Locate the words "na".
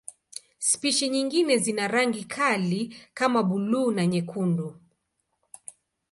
3.91-4.07